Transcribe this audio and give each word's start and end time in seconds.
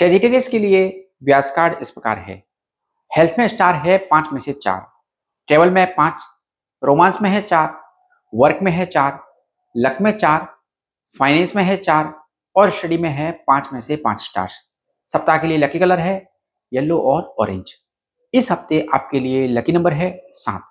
Sagittarius 0.00 0.46
के 0.48 0.58
लिए 0.58 0.84
व्यास 1.24 1.50
card 1.50 1.78
इस 1.82 1.90
प्रकार 1.90 2.18
है। 2.18 2.34
हेल्थ 3.10 3.38
में 3.38 3.46
स्टार 3.48 3.74
है 3.86 3.96
पाँच 4.10 4.28
में 4.32 4.40
से 4.40 4.52
चार। 4.52 4.80
ट्रेवल 5.48 5.70
में 5.70 5.94
पाँच। 5.94 6.22
रोमांस 6.82 7.18
में 7.22 7.28
है 7.30 7.40
चार। 7.42 7.74
वर्क 8.32 8.58
में 8.62 8.70
है 8.72 8.86
चार। 8.86 9.18
लक 9.74 9.98
में 10.00 10.10
चार। 10.18 10.46
फाइनेंस 11.16 11.54
में 11.56 11.62
है 11.62 11.76
चार। 11.76 12.12
और 12.56 12.70
स्टडी 12.70 12.96
में 12.98 13.08
है 13.08 13.30
पाँच 13.46 13.68
में 13.72 13.80
से 13.80 13.96
पाँच 13.96 14.20
स्टार्स 14.20 14.52
सप्ताह 15.10 15.38
के 15.38 15.46
लिए 15.46 15.58
लकी 15.58 15.78
कलर 15.78 15.98
है 15.98 16.14
येलो 16.72 16.98
और 17.00 17.22
ऑरेंज 17.40 17.72
इस 18.34 18.50
हफ़्ते 18.52 18.86
आपके 18.94 19.20
लिए 19.20 19.46
लकी 19.48 19.72
नंबर 19.72 19.92
है 19.92 20.10
सात। 20.34 20.62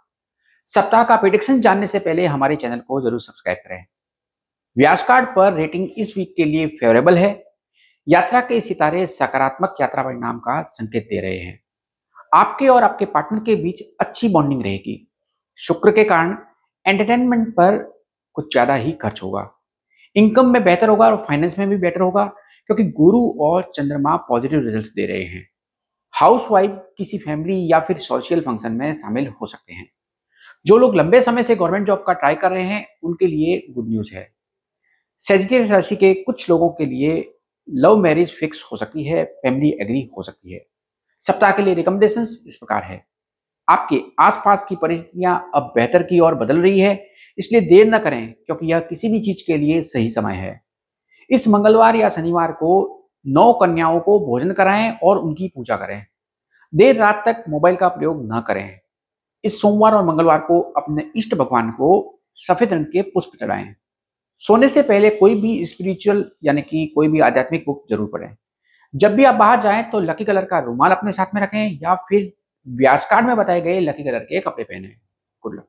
सप्ताह 0.68 1.04
का 1.04 1.16
प्रिडिक्शन 1.16 1.59
जानने 1.61 1.88
से 1.88 2.00
पहले 2.00 2.25
हमारे 2.25 2.55
चैनल 2.55 2.80
को 2.80 3.02
ज़रूर 3.02 3.21
सब्सक्राइब 3.21 3.57
करें। 3.57 3.86
व्यास 4.77 5.05
कार्ड 5.07 5.27
पर 5.27 5.54
रेटिंग 5.54 5.88
इस 5.98 6.14
वीक 6.18 6.34
के 6.38 6.46
लिए 6.46 6.68
फेवरेबल 6.80 7.18
है। 7.18 7.32
यात्रा 8.10 8.39
के 8.41 8.62
सितारे 8.62 9.05
सकारात्मक 9.07 9.76
यात्रा 9.82 10.04
परिणाम 10.04 10.38
का 10.39 10.62
संकेत 10.64 11.04
दे 11.04 11.20
रहे 11.22 11.38
हैं। 11.38 11.59
आपके 12.35 12.68
और 12.68 12.84
आपके 12.84 13.05
पार्टनर 13.05 13.40
के 13.40 13.55
बीच 13.55 13.82
अच्छी 13.99 14.30
बॉन्डिंग 14.30 14.62
रहेगी। 14.62 15.08
शुक्र 15.59 15.91
के 15.91 16.04
कारण 16.04 16.35
एंटरटेनमेंट 16.85 17.48
पर 17.49 17.77
कुछ 18.34 18.52
ज़्यादा 18.52 18.76
ही 18.76 18.91
खर्च 18.91 19.23
होगा। 19.23 19.49
इनकम 20.16 20.49
में 20.49 20.63
बेहतर 20.63 20.90
होगा 20.90 21.05
और 21.05 21.26
फाइनेंस 21.27 21.58
में 21.59 21.70
भी 21.70 21.77
बेटर 21.77 22.02
होगा, 22.02 22.26
क्योंकि 22.68 22.84
गुरु 22.84 23.22
और 23.41 23.72
चंद्रमा 23.76 24.16
पॉजिटिव 24.16 24.60
रिजल्ट्स 24.60 24.94
दे 24.94 25.05
रहे 25.05 25.23
हैं। 25.23 25.48
हाउस 26.13 26.48
वाइफ 26.52 26.82
किसी 26.98 27.18
फैमिली 27.18 27.71
या 27.71 27.80
फिर 27.80 27.98
सोशल 27.98 28.41
फ़ंक्शन 28.41 28.71
में 28.71 28.94
शामिल 28.94 29.27
हो 29.27 29.48
सकते 29.48 29.73
हैं। 29.73 29.90
जो 30.66 30.77
लोग 30.77 30.96
लंबे 30.96 31.21
समय 31.21 31.44
से 31.44 31.55
गवर्नमेंट 31.55 31.88
जॉब 31.88 32.04
का 32.07 32.13
ट्राई 32.13 32.35
कर 32.35 32.52
रहे 32.52 32.63
हैं, 32.63 32.88
उनके 33.04 33.27
लिए 33.27 33.66
गुड 33.70 33.90
न्यूज़ 33.90 34.16
है। 34.16 34.30
सेजिटेरियस 35.21 35.71
राशि 35.71 35.96
के 35.96 36.13
कुछ 36.13 36.49
लोगों 36.49 36.70
के 36.70 36.85
लिए 36.85 37.35
लव 37.73 37.98
मैरिज 37.98 38.32
फिक्स 38.32 38.64
हो 38.72 38.78
सकती 38.78 39.04
है, 39.04 39.23
फैमिली 39.26 39.70
एग्री 39.82 40.10
हो 40.18 40.23
सकती 40.23 40.54
है। 40.54 40.66
सप्ताह 41.20 41.52
के 41.52 41.62
लिए 41.62 41.73
रिकमेंडेशन 41.73 42.22
इस 42.22 42.55
प्रकार 42.55 42.84
है। 42.84 43.05
आपके 43.70 44.02
आसपास 44.20 44.66
की 44.70 44.76
परिस्थितियाँ 44.76 45.52
अब 45.55 45.71
बेहतर 45.76 46.04
की 46.04 46.20
ओर 46.20 46.35
बदल 46.35 46.58
रही 46.58 46.80
है, 46.80 47.08
इसलिए 47.38 47.62
देर 47.62 47.88
न 47.88 47.99
करें, 47.99 48.34
क्योंकि 48.34 48.66
यह 48.66 48.80
किसी 48.80 49.10
भी 49.10 49.20
चीज़ 49.21 49.43
के 49.48 49.58
लिए 49.58 49.82
सही 49.82 50.10
समय 50.10 50.34
है। 50.34 50.62
इस 51.30 51.48
मंगलवार 51.48 51.96
या 51.96 52.10
शनिवार 52.10 52.52
को 52.52 52.96
नौ 53.27 53.54
कन्याओं 53.54 53.99
को 53.99 54.20
भोजन 54.20 54.52
कराएँ 54.52 54.98
और 55.04 55.18
उनकी 55.18 55.48
पूजा 55.48 55.76
करें। 55.76 56.05
देर 56.76 56.96
रात 56.96 57.24
तक 57.26 57.43
मोबाइल 57.49 57.76
का 57.76 57.88
प्रयोग 57.88 58.34
न 58.34 58.43
करें। 58.48 58.80
इस 59.43 59.62
सोमवार 59.62 59.93
और 59.93 60.05
मंगलवार 60.05 60.40
को 60.40 60.62
अपने 60.62 61.12
इष्ट 61.15 61.36
भगवान 61.36 61.71
को 61.71 62.20
सफ़ेद 62.36 62.74
रंग 62.74 62.86
के 62.86 63.02
पुष्प 63.02 63.32
चढ़ाएँ। 63.40 63.76
सोने 64.41 64.69
से 64.69 64.81
पहले 64.81 65.09
कोई 65.09 65.35
भी 65.35 65.66
स्पिरिचुअल 65.66 66.23
यानी 66.44 66.62
कि 66.62 66.85
कोई 66.95 67.07
भी 67.07 67.19
आध्यात्मिक 67.19 67.63
बुक 67.66 67.84
ज़रूर 67.91 68.09
पढ़ें। 68.13 68.35
जब 68.94 69.16
भी 69.16 69.23
आप 69.23 69.35
बाहर 69.35 69.62
जाएँ 69.62 69.84
तो 69.91 70.00
लकी 70.00 70.25
कलर 70.25 70.46
का 70.46 70.59
रुमाल 70.59 70.91
अपने 70.91 71.12
साथ 71.12 71.35
में 71.35 71.41
रखें 71.41 71.79
या 71.81 71.96
फिर 72.09 72.31
व्यास 72.68 73.07
कार्ड 73.09 73.28
में 73.28 73.35
बताए 73.38 73.62
गए 73.62 73.79
लकी 73.79 74.03
कलर 74.03 74.19
के 74.22 74.40
कपड़े 74.40 74.63
पहने। 74.63 74.88
Good 75.44 75.56
luck 75.56 75.68